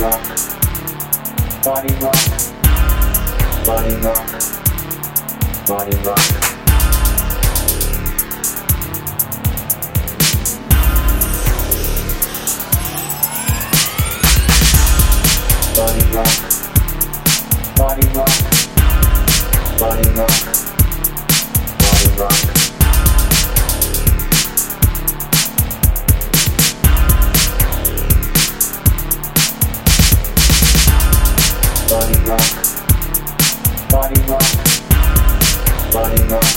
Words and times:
rock, 0.00 0.22
body 1.64 1.92
rock, 1.94 2.14
body 3.66 3.94
rock, 3.96 4.28
body 5.66 5.96
rock. 6.04 6.44
Body 15.74 16.02
rock, 16.12 16.36
body 17.76 18.06
rock, 18.14 18.34
body 19.78 20.08
rock, 20.10 20.44
body 21.78 22.08
rock. 22.18 22.57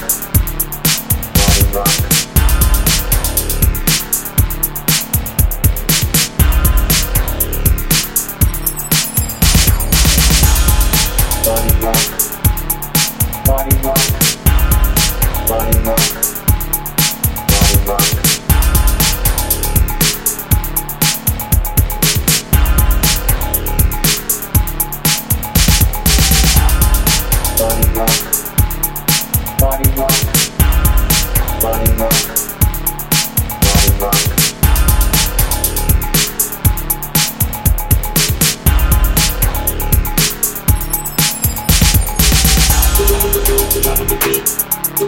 Body 0.00 0.14
rock. 11.82 12.39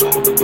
Body 0.00 0.40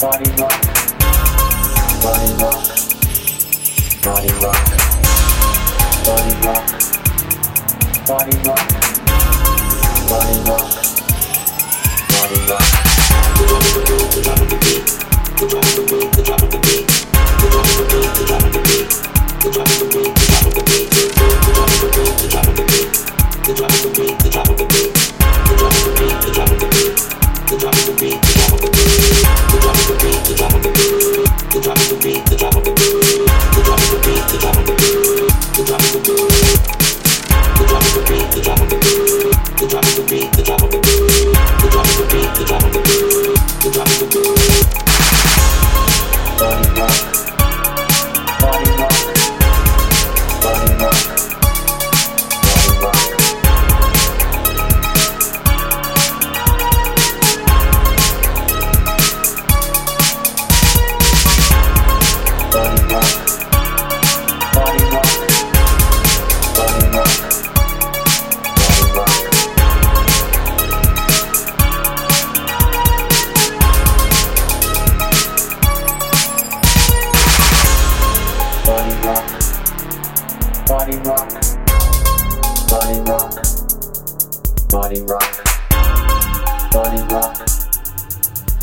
Body 0.00 0.30
rock. 0.40 0.60
Body 2.00 2.32
rock. 2.40 2.64
Body 4.02 4.32
rock. 4.40 4.64
Body 6.06 6.32
rock. 6.40 6.64
Body 8.06 8.36
rock. 8.46 8.68
Body 10.08 10.38
rock. 10.48 10.68
Body 12.08 12.38
rock. 12.48 12.70
Body 13.10 13.50
rock. 81.20 81.28
Body 82.68 83.00
rock. 83.02 83.44
Body 84.70 85.00
rock. 85.02 85.44
Body 86.72 87.02
rock. 87.12 87.46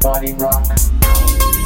Body 0.00 0.32
rock. 0.34 1.57